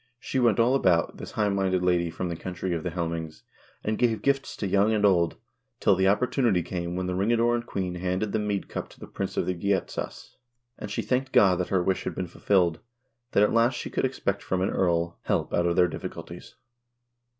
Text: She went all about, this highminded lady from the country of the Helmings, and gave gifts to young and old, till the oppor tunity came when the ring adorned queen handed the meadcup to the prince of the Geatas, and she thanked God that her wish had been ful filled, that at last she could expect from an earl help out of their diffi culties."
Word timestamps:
She 0.19 0.39
went 0.39 0.59
all 0.59 0.73
about, 0.73 1.17
this 1.17 1.33
highminded 1.33 1.83
lady 1.83 2.09
from 2.09 2.27
the 2.29 2.35
country 2.35 2.73
of 2.73 2.81
the 2.81 2.89
Helmings, 2.89 3.43
and 3.83 3.99
gave 3.99 4.23
gifts 4.23 4.57
to 4.57 4.65
young 4.65 4.91
and 4.95 5.05
old, 5.05 5.35
till 5.79 5.93
the 5.95 6.05
oppor 6.05 6.25
tunity 6.25 6.65
came 6.65 6.95
when 6.95 7.05
the 7.05 7.13
ring 7.13 7.31
adorned 7.31 7.67
queen 7.67 7.93
handed 7.93 8.31
the 8.31 8.39
meadcup 8.39 8.89
to 8.89 8.99
the 8.99 9.05
prince 9.05 9.37
of 9.37 9.45
the 9.45 9.53
Geatas, 9.53 10.37
and 10.79 10.89
she 10.89 11.03
thanked 11.03 11.31
God 11.31 11.59
that 11.59 11.69
her 11.69 11.83
wish 11.83 12.05
had 12.05 12.15
been 12.15 12.25
ful 12.25 12.41
filled, 12.41 12.79
that 13.33 13.43
at 13.43 13.53
last 13.53 13.75
she 13.75 13.91
could 13.91 14.03
expect 14.05 14.41
from 14.41 14.61
an 14.63 14.71
earl 14.71 15.19
help 15.25 15.53
out 15.53 15.67
of 15.67 15.75
their 15.75 15.87
diffi 15.87 16.09
culties." 16.11 16.55